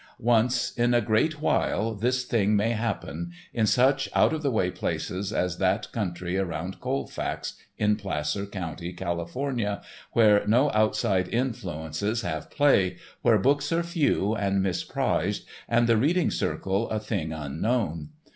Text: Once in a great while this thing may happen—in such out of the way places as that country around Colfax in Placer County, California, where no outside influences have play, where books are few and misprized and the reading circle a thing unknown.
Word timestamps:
Once 0.17 0.75
in 0.79 0.95
a 0.95 0.99
great 0.99 1.41
while 1.41 1.93
this 1.93 2.25
thing 2.25 2.55
may 2.55 2.71
happen—in 2.71 3.67
such 3.67 4.09
out 4.15 4.33
of 4.33 4.41
the 4.41 4.49
way 4.49 4.71
places 4.71 5.31
as 5.31 5.59
that 5.59 5.91
country 5.91 6.39
around 6.39 6.79
Colfax 6.79 7.53
in 7.77 7.95
Placer 7.95 8.47
County, 8.47 8.93
California, 8.93 9.79
where 10.13 10.43
no 10.47 10.71
outside 10.73 11.27
influences 11.27 12.21
have 12.23 12.49
play, 12.49 12.97
where 13.21 13.37
books 13.37 13.71
are 13.71 13.83
few 13.83 14.33
and 14.33 14.63
misprized 14.65 15.45
and 15.69 15.85
the 15.85 15.97
reading 15.97 16.31
circle 16.31 16.89
a 16.89 16.99
thing 16.99 17.31
unknown. 17.31 18.09